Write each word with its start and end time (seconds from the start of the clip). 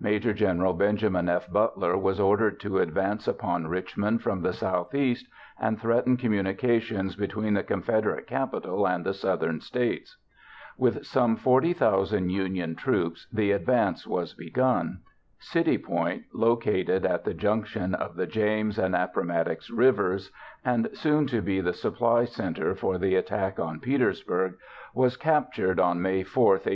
Maj. 0.00 0.22
Gen. 0.34 0.74
Benjamin 0.78 1.28
F. 1.28 1.50
Butler 1.52 1.98
was 1.98 2.18
ordered 2.18 2.58
to 2.60 2.78
advance 2.78 3.28
upon 3.28 3.66
Richmond 3.66 4.22
from 4.22 4.40
the 4.40 4.54
southeast 4.54 5.26
and 5.60 5.78
threaten 5.78 6.16
communications 6.16 7.14
between 7.14 7.52
the 7.52 7.62
Confederate 7.62 8.26
capital 8.26 8.88
and 8.88 9.04
the 9.04 9.12
Southern 9.12 9.60
States. 9.60 10.16
With 10.78 11.04
some 11.04 11.36
40,000 11.36 12.30
Union 12.30 12.74
troops, 12.74 13.26
the 13.30 13.50
advance 13.52 14.06
was 14.06 14.32
begun. 14.32 15.00
City 15.40 15.76
Point, 15.76 16.22
located 16.32 17.04
at 17.04 17.24
the 17.24 17.34
junction 17.34 17.94
of 17.94 18.16
the 18.16 18.26
James 18.26 18.78
and 18.78 18.96
Appomattox 18.96 19.68
Rivers 19.68 20.30
and 20.64 20.88
soon 20.94 21.26
to 21.26 21.42
be 21.42 21.60
the 21.60 21.74
supply 21.74 22.24
center 22.24 22.74
for 22.74 22.96
the 22.96 23.14
attack 23.14 23.58
on 23.60 23.80
Petersburg, 23.80 24.54
was 24.94 25.18
captured 25.18 25.78
on 25.78 26.00
May 26.00 26.22
4, 26.22 26.44
1864. 26.44 26.62